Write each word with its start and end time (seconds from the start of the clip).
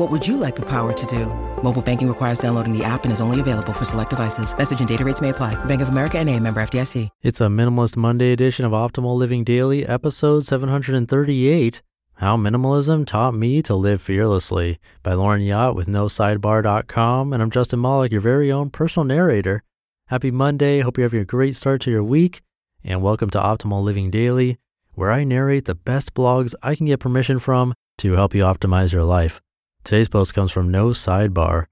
What 0.00 0.10
would 0.10 0.26
you 0.26 0.38
like 0.38 0.56
the 0.56 0.62
power 0.62 0.94
to 0.94 1.06
do? 1.06 1.26
Mobile 1.62 1.82
banking 1.82 2.08
requires 2.08 2.38
downloading 2.38 2.72
the 2.72 2.82
app 2.82 3.04
and 3.04 3.12
is 3.12 3.20
only 3.20 3.38
available 3.38 3.74
for 3.74 3.84
select 3.84 4.08
devices. 4.08 4.56
Message 4.56 4.78
and 4.78 4.88
data 4.88 5.04
rates 5.04 5.20
may 5.20 5.28
apply. 5.28 5.62
Bank 5.66 5.82
of 5.82 5.90
America 5.90 6.18
and 6.18 6.30
a 6.30 6.40
member 6.40 6.62
FDIC. 6.62 7.10
It's 7.20 7.38
a 7.38 7.48
Minimalist 7.48 7.96
Monday 7.98 8.32
edition 8.32 8.64
of 8.64 8.72
Optimal 8.72 9.14
Living 9.14 9.44
Daily, 9.44 9.86
episode 9.86 10.46
738. 10.46 11.82
How 12.14 12.38
Minimalism 12.38 13.06
Taught 13.06 13.34
Me 13.34 13.60
to 13.60 13.74
Live 13.74 14.00
Fearlessly 14.00 14.78
by 15.02 15.12
Lauren 15.12 15.42
Yacht 15.42 15.76
with 15.76 15.86
NoSidebar.com. 15.86 17.34
And 17.34 17.42
I'm 17.42 17.50
Justin 17.50 17.82
Malik, 17.82 18.10
your 18.10 18.22
very 18.22 18.50
own 18.50 18.70
personal 18.70 19.04
narrator. 19.04 19.62
Happy 20.06 20.30
Monday. 20.30 20.80
Hope 20.80 20.96
you're 20.96 21.04
having 21.04 21.20
a 21.20 21.26
great 21.26 21.56
start 21.56 21.82
to 21.82 21.90
your 21.90 22.02
week. 22.02 22.40
And 22.82 23.02
welcome 23.02 23.28
to 23.28 23.38
Optimal 23.38 23.82
Living 23.82 24.10
Daily, 24.10 24.56
where 24.94 25.10
I 25.10 25.24
narrate 25.24 25.66
the 25.66 25.74
best 25.74 26.14
blogs 26.14 26.54
I 26.62 26.74
can 26.74 26.86
get 26.86 27.00
permission 27.00 27.38
from 27.38 27.74
to 27.98 28.12
help 28.12 28.34
you 28.34 28.44
optimize 28.44 28.94
your 28.94 29.04
life. 29.04 29.42
Today's 29.84 30.08
post 30.08 30.34
comes 30.34 30.52
from 30.52 30.70
No 30.70 30.88
Sidebar. 30.88 31.66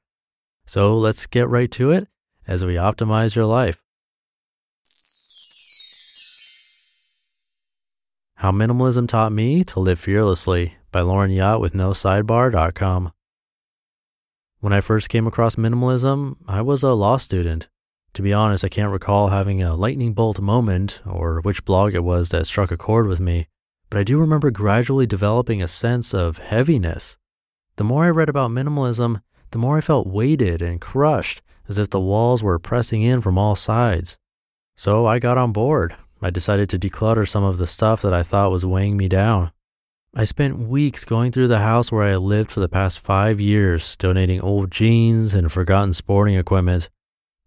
So 0.67 0.97
let's 0.97 1.27
get 1.27 1.49
right 1.49 1.71
to 1.73 1.91
it 1.91 2.09
as 2.47 2.65
we 2.65 2.75
optimize 2.75 3.35
your 3.35 3.45
life. 3.45 3.83
How 8.37 8.51
Minimalism 8.51 9.09
Taught 9.09 9.33
Me 9.33 9.65
to 9.65 9.81
Live 9.81 9.99
Fearlessly 9.99 10.75
by 10.91 11.01
Lauren 11.01 11.31
Yacht 11.31 11.61
with 11.61 11.75
NoSidebar.com. 11.75 13.13
When 14.61 14.73
I 14.73 14.81
first 14.81 15.09
came 15.09 15.27
across 15.27 15.57
minimalism, 15.57 16.37
I 16.47 16.63
was 16.63 16.83
a 16.83 16.93
law 16.93 17.17
student. 17.17 17.69
To 18.15 18.23
be 18.23 18.33
honest, 18.33 18.65
I 18.65 18.69
can't 18.69 18.93
recall 18.93 19.29
having 19.29 19.63
a 19.63 19.75
lightning 19.75 20.15
bolt 20.15 20.41
moment 20.41 21.01
or 21.07 21.41
which 21.43 21.65
blog 21.65 21.95
it 21.95 22.05
was 22.05 22.31
that 22.31 22.47
struck 22.47 22.71
a 22.71 22.77
chord 22.77 23.07
with 23.07 23.21
me, 23.21 23.49
but 23.91 23.99
I 23.99 24.05
do 24.05 24.19
remember 24.19 24.51
gradually 24.51 25.07
developing 25.07 25.63
a 25.63 25.69
sense 25.69 26.15
of 26.15 26.39
heaviness 26.39 27.17
the 27.79 27.85
more 27.85 28.05
I 28.05 28.11
read 28.11 28.29
about 28.29 28.51
minimalism, 28.51 29.23
the 29.53 29.59
more 29.59 29.79
I 29.79 29.81
felt 29.81 30.09
weighted 30.09 30.61
and 30.61 30.81
crushed 30.81 31.41
as 31.69 31.79
if 31.79 31.91
the 31.91 32.01
walls 32.01 32.43
were 32.43 32.59
pressing 32.59 33.03
in 33.03 33.21
from 33.21 33.39
all 33.39 33.55
sides. 33.55 34.19
So 34.77 35.07
I 35.07 35.21
got 35.21 35.39
on 35.39 35.53
board. 35.53 35.95
I 36.21 36.31
decided 36.31 36.69
to 36.71 36.79
declutter 36.79 37.29
some 37.29 37.45
of 37.45 37.59
the 37.59 37.67
stuff 37.67 38.03
that 38.03 38.13
I 38.13 38.25
thought 38.25 38.51
was 38.51 38.67
weighing 38.67 38.97
me 38.97 39.07
down. 39.07 39.53
I 40.13 40.25
spent 40.25 40.59
weeks 40.59 41.05
going 41.05 41.31
through 41.31 41.47
the 41.47 41.61
house 41.61 41.93
where 41.93 42.03
I 42.03 42.11
had 42.11 42.21
lived 42.21 42.51
for 42.51 42.59
the 42.59 42.69
past 42.69 42.99
five 42.99 43.41
years, 43.41 43.95
donating 43.97 44.41
old 44.41 44.73
jeans 44.73 45.35
and 45.35 45.53
forgotten 45.53 45.93
sporting 45.93 46.35
equipment. 46.35 46.89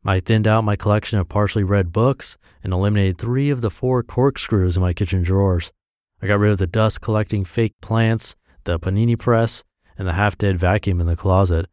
I 0.05 0.21
thinned 0.21 0.47
out 0.47 0.63
my 0.63 0.77
collection 0.77 1.19
of 1.19 1.27
partially 1.27 1.63
read 1.63 1.91
books 1.91 2.37
and 2.63 2.71
eliminated 2.71 3.17
three 3.17 3.49
of 3.49 3.59
the 3.59 3.69
four 3.69 4.01
corkscrews 4.01 4.77
in 4.77 4.81
my 4.81 4.93
kitchen 4.93 5.23
drawers. 5.23 5.73
I 6.21 6.27
got 6.27 6.39
rid 6.39 6.53
of 6.53 6.59
the 6.59 6.67
dust 6.67 7.01
collecting 7.01 7.43
fake 7.43 7.73
plants, 7.81 8.35
the 8.63 8.79
panini 8.79 9.17
press, 9.17 9.63
and 9.97 10.07
the 10.07 10.13
half 10.13 10.37
dead 10.37 10.59
vacuum 10.59 10.99
in 11.01 11.07
the 11.07 11.15
closet. 11.15 11.67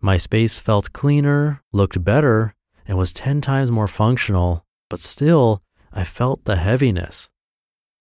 My 0.00 0.16
space 0.16 0.58
felt 0.58 0.92
cleaner, 0.92 1.62
looked 1.72 2.04
better, 2.04 2.54
and 2.86 2.96
was 2.96 3.12
10 3.12 3.40
times 3.40 3.70
more 3.70 3.88
functional, 3.88 4.64
but 4.88 5.00
still, 5.00 5.62
I 5.92 6.04
felt 6.04 6.44
the 6.44 6.56
heaviness. 6.56 7.30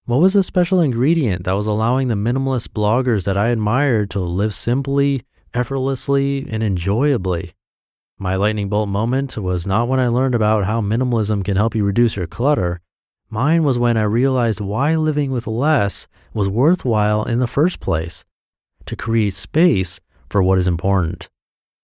What 0.05 0.21
was 0.21 0.33
the 0.33 0.43
special 0.43 0.79
ingredient 0.79 1.43
that 1.43 1.53
was 1.53 1.67
allowing 1.67 2.07
the 2.07 2.15
minimalist 2.15 2.69
bloggers 2.69 3.25
that 3.25 3.35
I 3.35 3.49
admired 3.49 4.09
to 4.11 4.19
live 4.19 4.53
simply, 4.53 5.23
effortlessly, 5.53 6.47
and 6.49 6.63
enjoyably? 6.63 7.51
My 8.17 8.35
lightning 8.35 8.69
bolt 8.69 8.89
moment 8.89 9.37
was 9.37 9.67
not 9.67 9.87
when 9.87 9.99
I 9.99 10.07
learned 10.07 10.33
about 10.33 10.65
how 10.65 10.81
minimalism 10.81 11.43
can 11.43 11.57
help 11.57 11.75
you 11.75 11.83
reduce 11.83 12.15
your 12.15 12.27
clutter. 12.27 12.79
Mine 13.29 13.63
was 13.63 13.77
when 13.77 13.97
I 13.97 14.03
realized 14.03 14.61
why 14.61 14.95
living 14.95 15.31
with 15.31 15.45
less 15.45 16.07
was 16.33 16.47
worthwhile 16.47 17.23
in 17.25 17.39
the 17.39 17.47
first 17.47 17.79
place 17.79 18.23
to 18.87 18.95
create 18.95 19.33
space 19.33 19.99
for 20.29 20.41
what 20.43 20.57
is 20.57 20.67
important. 20.67 21.29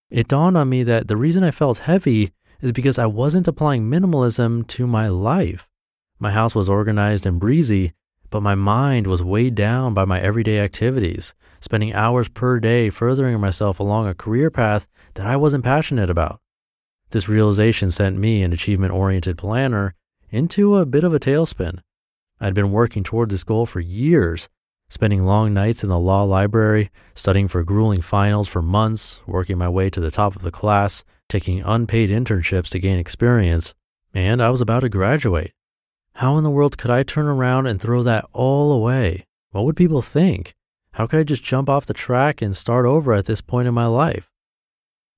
It 0.09 0.27
dawned 0.27 0.57
on 0.57 0.69
me 0.69 0.83
that 0.83 1.07
the 1.07 1.17
reason 1.17 1.43
I 1.43 1.51
felt 1.51 1.79
heavy 1.79 2.31
is 2.61 2.71
because 2.71 2.99
I 2.99 3.05
wasn't 3.05 3.47
applying 3.47 3.89
minimalism 3.89 4.67
to 4.67 4.87
my 4.87 5.07
life. 5.07 5.67
My 6.19 6.31
house 6.31 6.55
was 6.55 6.69
organized 6.69 7.25
and 7.25 7.39
breezy, 7.39 7.93
but 8.29 8.41
my 8.41 8.55
mind 8.55 9.05
was 9.05 9.21
weighed 9.21 9.55
down 9.55 9.93
by 9.93 10.05
my 10.05 10.19
everyday 10.19 10.59
activities, 10.59 11.33
spending 11.61 11.93
hours 11.93 12.29
per 12.29 12.59
day 12.59 12.89
furthering 12.89 13.39
myself 13.39 13.79
along 13.79 14.07
a 14.07 14.13
career 14.13 14.49
path 14.49 14.87
that 15.15 15.27
I 15.27 15.35
wasn't 15.35 15.63
passionate 15.63 16.09
about. 16.09 16.39
This 17.11 17.29
realization 17.29 17.91
sent 17.91 18.17
me, 18.17 18.41
an 18.41 18.53
achievement 18.53 18.93
oriented 18.93 19.37
planner, 19.37 19.93
into 20.31 20.77
a 20.77 20.85
bit 20.85 21.03
of 21.03 21.13
a 21.13 21.19
tailspin. 21.19 21.79
I'd 22.39 22.55
been 22.55 22.71
working 22.71 23.03
toward 23.03 23.29
this 23.29 23.43
goal 23.43 23.65
for 23.65 23.79
years, 23.79 24.49
spending 24.93 25.25
long 25.25 25.51
nights 25.55 25.81
in 25.81 25.89
the 25.89 25.97
law 25.97 26.21
library, 26.21 26.91
studying 27.15 27.47
for 27.47 27.63
grueling 27.63 27.99
finals 27.99 28.47
for 28.47 28.61
months, 28.61 29.21
working 29.25 29.57
my 29.57 29.67
way 29.67 29.89
to 29.89 29.99
the 29.99 30.11
top 30.11 30.35
of 30.35 30.43
the 30.43 30.51
class, 30.51 31.03
taking 31.27 31.63
unpaid 31.63 32.11
internships 32.11 32.69
to 32.69 32.77
gain 32.77 32.99
experience, 32.99 33.73
and 34.13 34.39
I 34.39 34.51
was 34.51 34.61
about 34.61 34.81
to 34.81 34.89
graduate. 34.89 35.51
How 36.13 36.37
in 36.37 36.43
the 36.43 36.51
world 36.51 36.77
could 36.77 36.91
I 36.91 37.01
turn 37.01 37.25
around 37.25 37.65
and 37.65 37.81
throw 37.81 38.03
that 38.03 38.25
all 38.33 38.71
away? 38.71 39.25
What 39.49 39.65
would 39.65 39.75
people 39.75 40.03
think? 40.03 40.53
How 40.91 41.07
could 41.07 41.21
I 41.21 41.23
just 41.23 41.43
jump 41.43 41.69
off 41.69 41.87
the 41.87 41.95
track 41.95 42.39
and 42.39 42.55
start 42.55 42.85
over 42.85 43.13
at 43.13 43.25
this 43.25 43.41
point 43.41 43.67
in 43.67 43.73
my 43.73 43.87
life? 43.87 44.29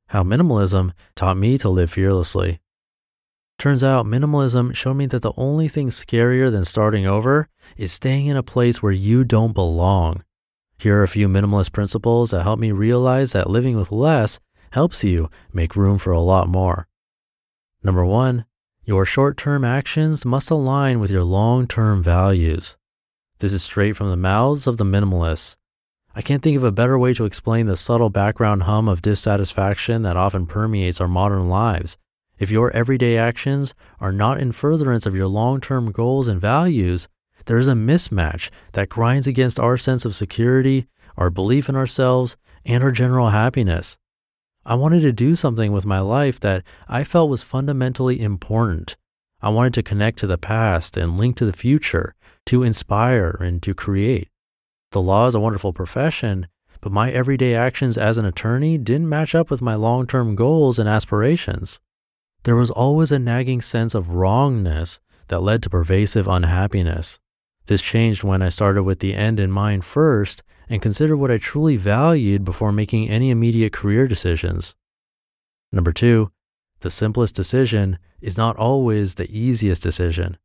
How 0.07 0.23
minimalism 0.23 0.93
taught 1.15 1.35
me 1.35 1.57
to 1.57 1.67
live 1.67 1.91
fearlessly. 1.91 2.61
Turns 3.57 3.83
out 3.83 4.05
minimalism 4.05 4.75
showed 4.75 4.95
me 4.95 5.05
that 5.07 5.21
the 5.21 5.31
only 5.37 5.67
thing 5.67 5.89
scarier 5.89 6.51
than 6.51 6.65
starting 6.65 7.07
over 7.07 7.47
is 7.77 7.91
staying 7.91 8.27
in 8.27 8.37
a 8.37 8.43
place 8.43 8.83
where 8.83 8.91
you 8.91 9.23
don't 9.23 9.53
belong. 9.53 10.23
Here 10.77 10.99
are 10.99 11.03
a 11.03 11.07
few 11.07 11.29
minimalist 11.29 11.71
principles 11.71 12.31
that 12.31 12.43
help 12.43 12.59
me 12.59 12.71
realize 12.71 13.31
that 13.31 13.49
living 13.49 13.77
with 13.77 13.91
less 13.91 14.39
helps 14.71 15.03
you 15.03 15.29
make 15.53 15.75
room 15.75 15.97
for 15.97 16.11
a 16.11 16.19
lot 16.19 16.49
more. 16.49 16.87
Number 17.81 18.03
one, 18.03 18.45
your 18.83 19.05
short 19.05 19.37
term 19.37 19.63
actions 19.63 20.25
must 20.25 20.51
align 20.51 20.99
with 20.99 21.09
your 21.09 21.23
long 21.23 21.65
term 21.65 22.03
values. 22.03 22.75
This 23.39 23.53
is 23.53 23.63
straight 23.63 23.95
from 23.95 24.09
the 24.09 24.17
mouths 24.17 24.67
of 24.67 24.77
the 24.77 24.83
minimalists. 24.83 25.55
I 26.13 26.21
can't 26.21 26.43
think 26.43 26.57
of 26.57 26.63
a 26.63 26.71
better 26.71 26.99
way 26.99 27.13
to 27.13 27.25
explain 27.25 27.65
the 27.65 27.77
subtle 27.77 28.09
background 28.09 28.63
hum 28.63 28.87
of 28.87 29.01
dissatisfaction 29.01 30.03
that 30.03 30.17
often 30.17 30.45
permeates 30.45 31.01
our 31.01 31.07
modern 31.07 31.49
lives 31.49 31.97
if 32.37 32.51
your 32.51 32.71
everyday 32.71 33.17
actions 33.17 33.73
are 33.99 34.11
not 34.11 34.39
in 34.39 34.51
furtherance 34.51 35.05
of 35.05 35.15
your 35.15 35.27
long 35.27 35.61
term 35.61 35.91
goals 35.91 36.27
and 36.27 36.39
values, 36.41 37.07
there 37.45 37.57
is 37.57 37.67
a 37.67 37.73
mismatch 37.73 38.49
that 38.73 38.89
grinds 38.89 39.27
against 39.27 39.59
our 39.59 39.77
sense 39.77 40.05
of 40.05 40.15
security, 40.15 40.87
our 41.17 41.29
belief 41.29 41.69
in 41.69 41.75
ourselves, 41.75 42.37
and 42.65 42.83
our 42.83 42.91
general 42.91 43.29
happiness. 43.29 43.97
I 44.65 44.75
wanted 44.75 45.01
to 45.01 45.11
do 45.11 45.35
something 45.35 45.71
with 45.71 45.85
my 45.85 45.99
life 45.99 46.39
that 46.39 46.63
I 46.87 47.03
felt 47.03 47.29
was 47.29 47.43
fundamentally 47.43 48.19
important. 48.19 48.97
I 49.41 49.49
wanted 49.49 49.75
to 49.75 49.83
connect 49.83 50.17
to 50.19 50.27
the 50.27 50.39
past 50.39 50.97
and 50.97 51.17
link 51.17 51.35
to 51.37 51.45
the 51.45 51.53
future, 51.53 52.15
to 52.47 52.63
inspire 52.63 53.37
and 53.39 53.61
to 53.61 53.75
create. 53.75 54.29
The 54.91 55.01
law 55.01 55.27
is 55.27 55.35
a 55.35 55.39
wonderful 55.39 55.73
profession, 55.73 56.47
but 56.81 56.91
my 56.91 57.11
everyday 57.11 57.53
actions 57.53 57.97
as 57.97 58.17
an 58.17 58.25
attorney 58.25 58.77
didn't 58.77 59.09
match 59.09 59.35
up 59.35 59.51
with 59.51 59.61
my 59.61 59.75
long 59.75 60.07
term 60.07 60.35
goals 60.35 60.79
and 60.79 60.89
aspirations. 60.89 61.79
There 62.45 62.55
was 62.55 62.69
always 62.69 63.11
a 63.11 63.17
nagging 63.17 63.59
sense 63.59 63.95
of 63.95 64.09
wrongness 64.09 64.99
that 65.29 65.41
led 65.41 65.63
to 65.63 65.69
pervasive 65.69 66.27
unhappiness. 66.27 67.19
This 67.65 67.81
changed 67.81 68.23
when 68.23 68.43
I 68.43 68.49
started 68.49 68.83
with 68.83 68.99
the 68.99 69.15
end 69.15 69.39
in 69.39 69.51
mind 69.51 69.83
first 69.83 70.43
and 70.69 70.79
considered 70.79 71.17
what 71.17 71.31
I 71.31 71.39
truly 71.39 71.75
valued 71.75 72.45
before 72.45 72.71
making 72.71 73.09
any 73.09 73.31
immediate 73.31 73.73
career 73.73 74.07
decisions. 74.07 74.75
Number 75.71 75.91
two, 75.91 76.31
the 76.81 76.91
simplest 76.91 77.33
decision 77.33 77.97
is 78.21 78.37
not 78.37 78.57
always 78.57 79.15
the 79.15 79.29
easiest 79.35 79.81
decision. 79.81 80.37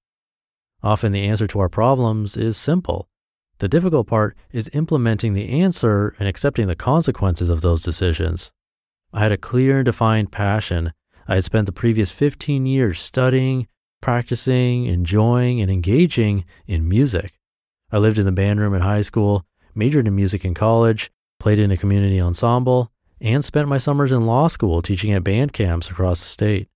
Often 0.82 1.12
the 1.12 1.24
answer 1.24 1.46
to 1.48 1.60
our 1.60 1.68
problems 1.68 2.34
is 2.34 2.56
simple. 2.56 3.10
The 3.58 3.68
difficult 3.68 4.06
part 4.06 4.38
is 4.52 4.70
implementing 4.72 5.34
the 5.34 5.50
answer 5.50 6.14
and 6.18 6.26
accepting 6.26 6.66
the 6.66 6.74
consequences 6.74 7.50
of 7.50 7.60
those 7.60 7.82
decisions. 7.82 8.52
I 9.12 9.20
had 9.20 9.32
a 9.32 9.36
clear 9.36 9.80
and 9.80 9.84
defined 9.84 10.32
passion. 10.32 10.94
I 11.30 11.34
had 11.34 11.44
spent 11.44 11.66
the 11.66 11.72
previous 11.72 12.10
15 12.10 12.66
years 12.66 12.98
studying, 12.98 13.68
practicing, 14.02 14.86
enjoying, 14.86 15.60
and 15.60 15.70
engaging 15.70 16.44
in 16.66 16.88
music. 16.88 17.38
I 17.92 17.98
lived 17.98 18.18
in 18.18 18.24
the 18.24 18.32
band 18.32 18.58
room 18.58 18.74
in 18.74 18.82
high 18.82 19.02
school, 19.02 19.46
majored 19.72 20.08
in 20.08 20.16
music 20.16 20.44
in 20.44 20.54
college, 20.54 21.08
played 21.38 21.60
in 21.60 21.70
a 21.70 21.76
community 21.76 22.20
ensemble, 22.20 22.90
and 23.20 23.44
spent 23.44 23.68
my 23.68 23.78
summers 23.78 24.10
in 24.10 24.26
law 24.26 24.48
school 24.48 24.82
teaching 24.82 25.12
at 25.12 25.22
band 25.22 25.52
camps 25.52 25.88
across 25.88 26.18
the 26.18 26.26
state. 26.26 26.68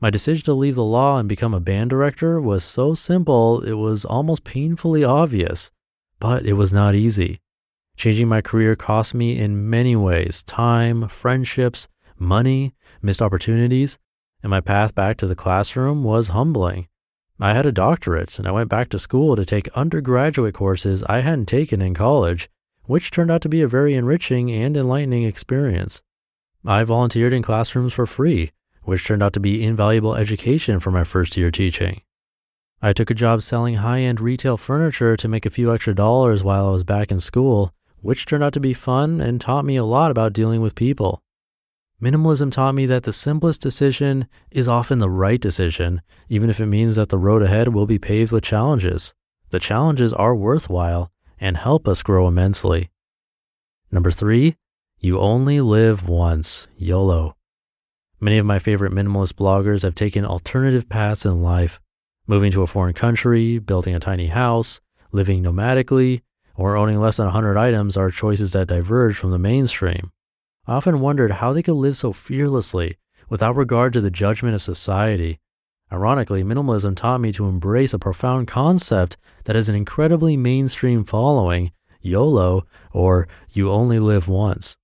My 0.00 0.10
decision 0.10 0.42
to 0.46 0.54
leave 0.54 0.74
the 0.74 0.82
law 0.82 1.18
and 1.18 1.28
become 1.28 1.54
a 1.54 1.60
band 1.60 1.90
director 1.90 2.40
was 2.40 2.64
so 2.64 2.94
simple, 2.94 3.62
it 3.62 3.74
was 3.74 4.04
almost 4.04 4.42
painfully 4.42 5.04
obvious, 5.04 5.70
but 6.18 6.44
it 6.44 6.54
was 6.54 6.72
not 6.72 6.96
easy. 6.96 7.38
Changing 7.96 8.26
my 8.26 8.40
career 8.40 8.74
cost 8.74 9.14
me 9.14 9.38
in 9.38 9.70
many 9.70 9.94
ways 9.94 10.42
time, 10.42 11.06
friendships, 11.06 11.86
money, 12.18 12.74
missed 13.02 13.22
opportunities, 13.22 13.98
and 14.42 14.50
my 14.50 14.60
path 14.60 14.94
back 14.94 15.16
to 15.16 15.26
the 15.26 15.34
classroom 15.34 16.04
was 16.04 16.28
humbling. 16.28 16.88
I 17.40 17.52
had 17.52 17.66
a 17.66 17.72
doctorate 17.72 18.38
and 18.38 18.46
I 18.46 18.52
went 18.52 18.68
back 18.68 18.88
to 18.90 18.98
school 18.98 19.34
to 19.34 19.44
take 19.44 19.68
undergraduate 19.74 20.54
courses 20.54 21.02
I 21.04 21.20
hadn't 21.20 21.46
taken 21.46 21.82
in 21.82 21.94
college, 21.94 22.48
which 22.84 23.10
turned 23.10 23.30
out 23.30 23.42
to 23.42 23.48
be 23.48 23.62
a 23.62 23.68
very 23.68 23.94
enriching 23.94 24.52
and 24.52 24.76
enlightening 24.76 25.24
experience. 25.24 26.02
I 26.64 26.84
volunteered 26.84 27.32
in 27.32 27.42
classrooms 27.42 27.92
for 27.92 28.06
free, 28.06 28.52
which 28.82 29.04
turned 29.04 29.22
out 29.22 29.32
to 29.32 29.40
be 29.40 29.64
invaluable 29.64 30.14
education 30.14 30.78
for 30.78 30.90
my 30.90 31.04
first 31.04 31.36
year 31.36 31.50
teaching. 31.50 32.02
I 32.80 32.92
took 32.92 33.10
a 33.10 33.14
job 33.14 33.42
selling 33.42 33.76
high 33.76 34.00
end 34.00 34.20
retail 34.20 34.56
furniture 34.56 35.16
to 35.16 35.28
make 35.28 35.46
a 35.46 35.50
few 35.50 35.72
extra 35.72 35.94
dollars 35.94 36.44
while 36.44 36.68
I 36.68 36.72
was 36.72 36.84
back 36.84 37.10
in 37.10 37.18
school, 37.18 37.72
which 38.00 38.26
turned 38.26 38.44
out 38.44 38.52
to 38.52 38.60
be 38.60 38.74
fun 38.74 39.20
and 39.20 39.40
taught 39.40 39.64
me 39.64 39.76
a 39.76 39.84
lot 39.84 40.10
about 40.10 40.34
dealing 40.34 40.60
with 40.60 40.74
people. 40.74 41.22
Minimalism 42.02 42.50
taught 42.50 42.74
me 42.74 42.86
that 42.86 43.04
the 43.04 43.12
simplest 43.12 43.60
decision 43.60 44.26
is 44.50 44.68
often 44.68 44.98
the 44.98 45.08
right 45.08 45.40
decision, 45.40 46.02
even 46.28 46.50
if 46.50 46.60
it 46.60 46.66
means 46.66 46.96
that 46.96 47.08
the 47.08 47.18
road 47.18 47.42
ahead 47.42 47.68
will 47.68 47.86
be 47.86 47.98
paved 47.98 48.32
with 48.32 48.44
challenges. 48.44 49.14
The 49.50 49.60
challenges 49.60 50.12
are 50.12 50.34
worthwhile 50.34 51.12
and 51.38 51.56
help 51.56 51.86
us 51.86 52.02
grow 52.02 52.26
immensely. 52.26 52.90
Number 53.90 54.10
three, 54.10 54.56
you 54.98 55.18
only 55.18 55.60
live 55.60 56.08
once, 56.08 56.66
YOLO. 56.76 57.36
Many 58.20 58.38
of 58.38 58.46
my 58.46 58.58
favorite 58.58 58.92
minimalist 58.92 59.34
bloggers 59.34 59.82
have 59.82 59.94
taken 59.94 60.24
alternative 60.24 60.88
paths 60.88 61.24
in 61.24 61.42
life, 61.42 61.80
moving 62.26 62.50
to 62.52 62.62
a 62.62 62.66
foreign 62.66 62.94
country, 62.94 63.58
building 63.58 63.94
a 63.94 64.00
tiny 64.00 64.28
house, 64.28 64.80
living 65.12 65.42
nomadically, 65.42 66.22
or 66.56 66.76
owning 66.76 67.00
less 67.00 67.18
than 67.18 67.26
100 67.26 67.56
items 67.56 67.96
are 67.96 68.10
choices 68.10 68.52
that 68.52 68.68
diverge 68.68 69.16
from 69.16 69.30
the 69.30 69.38
mainstream. 69.38 70.10
I 70.66 70.74
often 70.74 71.00
wondered 71.00 71.32
how 71.32 71.52
they 71.52 71.62
could 71.62 71.74
live 71.74 71.96
so 71.96 72.12
fearlessly 72.12 72.96
without 73.28 73.56
regard 73.56 73.92
to 73.92 74.00
the 74.00 74.10
judgment 74.10 74.54
of 74.54 74.62
society. 74.62 75.40
Ironically, 75.92 76.42
minimalism 76.42 76.96
taught 76.96 77.20
me 77.20 77.32
to 77.32 77.46
embrace 77.46 77.92
a 77.92 77.98
profound 77.98 78.48
concept 78.48 79.16
that 79.44 79.56
has 79.56 79.68
an 79.68 79.74
incredibly 79.74 80.36
mainstream 80.36 81.04
following 81.04 81.72
YOLO, 82.00 82.66
or 82.92 83.28
you 83.50 83.70
only 83.70 83.98
live 83.98 84.28
once. 84.28 84.76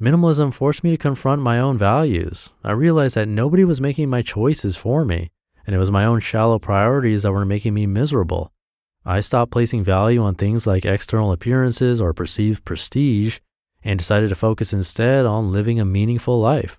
Minimalism 0.00 0.52
forced 0.52 0.82
me 0.82 0.90
to 0.90 0.96
confront 0.96 1.42
my 1.42 1.58
own 1.58 1.76
values. 1.76 2.50
I 2.64 2.72
realized 2.72 3.16
that 3.16 3.28
nobody 3.28 3.64
was 3.64 3.80
making 3.80 4.08
my 4.08 4.22
choices 4.22 4.76
for 4.76 5.04
me, 5.04 5.30
and 5.66 5.76
it 5.76 5.78
was 5.78 5.90
my 5.90 6.04
own 6.04 6.20
shallow 6.20 6.58
priorities 6.58 7.22
that 7.22 7.32
were 7.32 7.44
making 7.44 7.74
me 7.74 7.86
miserable. 7.86 8.52
I 9.04 9.20
stopped 9.20 9.52
placing 9.52 9.84
value 9.84 10.22
on 10.22 10.34
things 10.34 10.66
like 10.66 10.84
external 10.84 11.32
appearances 11.32 12.00
or 12.00 12.12
perceived 12.12 12.64
prestige 12.64 13.38
and 13.82 13.98
decided 13.98 14.28
to 14.28 14.34
focus 14.34 14.72
instead 14.72 15.26
on 15.26 15.52
living 15.52 15.80
a 15.80 15.84
meaningful 15.84 16.38
life. 16.40 16.78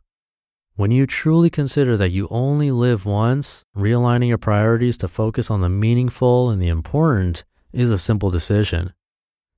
When 0.76 0.92
you 0.92 1.06
truly 1.06 1.50
consider 1.50 1.98
that 1.98 2.12
you 2.12 2.28
only 2.32 2.72
live 2.72 3.06
once, 3.06 3.66
realigning 3.78 4.30
your 4.30 4.38
priorities 4.38 4.98
to 4.98 5.08
focus 5.08 5.52
on 5.52 5.62
the 5.62 5.70
meaningful 5.70 6.50
and 6.50 6.62
the 6.62 6.70
important 6.70 7.44
is 7.72 7.92
a 7.92 7.98
simple 7.98 8.30
decision. 8.30 8.94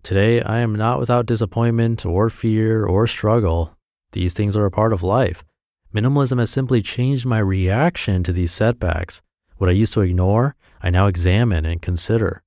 Today, 0.03 0.41
I 0.41 0.59
am 0.59 0.75
not 0.75 0.99
without 0.99 1.25
disappointment 1.25 2.05
or 2.05 2.29
fear 2.29 2.85
or 2.85 3.07
struggle. 3.07 3.77
These 4.11 4.33
things 4.33 4.57
are 4.57 4.65
a 4.65 4.71
part 4.71 4.91
of 4.91 5.01
life. 5.01 5.45
Minimalism 5.93 6.39
has 6.39 6.49
simply 6.49 6.81
changed 6.81 7.25
my 7.25 7.39
reaction 7.39 8.23
to 8.23 8.33
these 8.33 8.51
setbacks. 8.51 9.21
What 9.57 9.69
I 9.69 9.73
used 9.73 9.93
to 9.93 10.01
ignore, 10.01 10.55
I 10.81 10.89
now 10.89 11.07
examine 11.07 11.65
and 11.65 11.81
consider. 11.81 12.42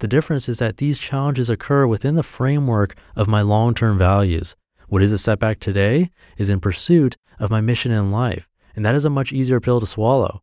The 0.00 0.08
difference 0.08 0.48
is 0.48 0.58
that 0.58 0.78
these 0.78 0.98
challenges 0.98 1.48
occur 1.48 1.86
within 1.86 2.14
the 2.14 2.22
framework 2.22 2.96
of 3.14 3.28
my 3.28 3.42
long 3.42 3.74
term 3.74 3.96
values. 3.96 4.56
What 4.88 5.02
is 5.02 5.12
a 5.12 5.18
setback 5.18 5.60
today 5.60 6.10
is 6.36 6.48
in 6.48 6.60
pursuit 6.60 7.16
of 7.38 7.50
my 7.50 7.60
mission 7.60 7.92
in 7.92 8.10
life, 8.10 8.48
and 8.76 8.84
that 8.84 8.94
is 8.94 9.04
a 9.04 9.10
much 9.10 9.32
easier 9.32 9.60
pill 9.60 9.80
to 9.80 9.86
swallow. 9.86 10.42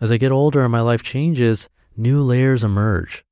As 0.00 0.10
I 0.10 0.16
get 0.16 0.32
older 0.32 0.62
and 0.62 0.72
my 0.72 0.80
life 0.80 1.02
changes, 1.02 1.68
new 1.96 2.20
layers 2.20 2.64
emerge. 2.64 3.24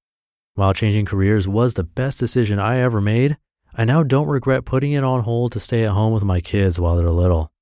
While 0.54 0.74
changing 0.74 1.06
careers 1.06 1.46
was 1.46 1.74
the 1.74 1.84
best 1.84 2.18
decision 2.18 2.58
I 2.58 2.78
ever 2.78 3.00
made, 3.00 3.36
I 3.74 3.84
now 3.84 4.02
don't 4.02 4.26
regret 4.26 4.64
putting 4.64 4.92
it 4.92 5.04
on 5.04 5.22
hold 5.22 5.52
to 5.52 5.60
stay 5.60 5.84
at 5.84 5.92
home 5.92 6.12
with 6.12 6.24
my 6.24 6.40
kids 6.40 6.80
while 6.80 6.96
they're 6.96 7.10
little. 7.10 7.52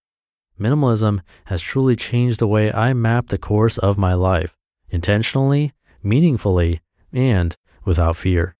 Minimalism 0.59 1.21
has 1.47 1.61
truly 1.61 1.97
changed 1.97 2.41
the 2.41 2.47
way 2.47 2.73
I 2.73 2.95
map 2.95 3.29
the 3.29 3.39
course 3.39 3.77
of 3.79 3.99
my 3.99 4.15
life, 4.15 4.57
intentionally, 4.89 5.73
meaningfully, 6.03 6.81
and 7.13 7.57
without 7.87 8.17
fear. 8.17 8.55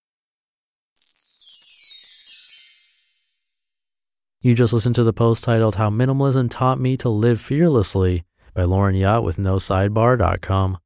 You 4.41 4.55
just 4.55 4.73
listened 4.73 4.95
to 4.95 5.03
the 5.03 5.13
post 5.13 5.43
titled 5.43 5.75
How 5.75 5.91
Minimalism 5.91 6.49
Taught 6.49 6.79
Me 6.79 6.97
to 6.99 7.09
Live 7.09 7.41
Fearlessly 7.41 8.25
by 8.55 8.63
Lauren 8.63 8.95
Yacht 8.95 9.25
with 9.25 9.39
NoSidebar.com. 9.39 10.79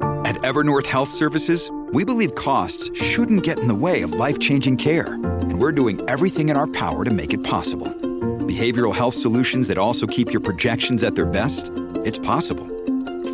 At 0.00 0.34
Evernorth 0.42 0.86
Health 0.86 1.08
Services, 1.08 1.70
we 1.92 2.04
believe 2.04 2.34
costs 2.34 2.90
shouldn't 3.00 3.44
get 3.44 3.60
in 3.60 3.68
the 3.68 3.76
way 3.76 4.02
of 4.02 4.12
life 4.12 4.40
changing 4.40 4.78
care, 4.78 5.14
and 5.14 5.60
we're 5.60 5.70
doing 5.70 6.00
everything 6.10 6.48
in 6.48 6.56
our 6.56 6.66
power 6.66 7.04
to 7.04 7.12
make 7.12 7.32
it 7.32 7.44
possible. 7.44 7.86
Behavioral 7.86 8.92
health 8.94 9.14
solutions 9.14 9.68
that 9.68 9.78
also 9.78 10.06
keep 10.08 10.32
your 10.32 10.40
projections 10.40 11.04
at 11.04 11.14
their 11.14 11.26
best? 11.26 11.70
It's 12.04 12.18
possible. 12.18 12.66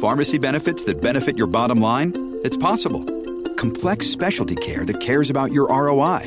Pharmacy 0.02 0.36
benefits 0.36 0.84
that 0.84 1.00
benefit 1.00 1.38
your 1.38 1.46
bottom 1.46 1.80
line? 1.80 2.12
It's 2.44 2.58
possible. 2.58 3.21
Complex 3.62 4.08
specialty 4.08 4.56
care 4.56 4.84
that 4.84 4.98
cares 4.98 5.30
about 5.30 5.52
your 5.52 5.68
ROI? 5.68 6.22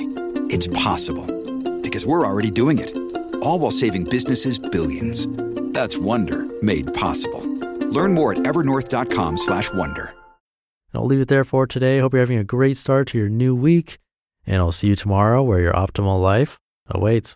It's 0.50 0.68
possible. 0.70 1.26
Because 1.82 2.06
we're 2.06 2.26
already 2.26 2.50
doing 2.50 2.80
it. 2.80 2.96
All 3.42 3.60
while 3.60 3.72
saving 3.72 4.06
businesses 4.06 4.58
billions. 4.58 5.28
That's 5.74 5.98
Wonder 5.98 6.48
made 6.62 6.94
possible. 6.94 7.44
Learn 7.98 8.14
more 8.14 8.32
at 8.32 8.38
evernorth.com/wonder. 8.50 10.14
I'll 10.94 11.06
leave 11.12 11.20
it 11.20 11.28
there 11.28 11.44
for 11.44 11.68
today. 11.68 12.00
Hope 12.00 12.14
you're 12.14 12.22
having 12.22 12.38
a 12.38 12.54
great 12.58 12.78
start 12.78 13.10
to 13.10 13.18
your 13.18 13.28
new 13.44 13.54
week, 13.54 13.98
and 14.48 14.62
I'll 14.62 14.78
see 14.80 14.88
you 14.88 14.96
tomorrow 14.96 15.44
where 15.44 15.60
your 15.60 15.74
optimal 15.74 16.22
life 16.22 16.58
awaits. 16.88 17.34